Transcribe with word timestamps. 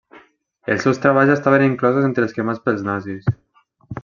Els 0.75 0.79
seus 0.85 1.01
treballs 1.03 1.33
estaven 1.35 1.67
inclosos 1.67 2.09
entre 2.11 2.27
els 2.29 2.35
cremats 2.39 2.65
pels 2.67 2.85
nazis. 2.89 3.31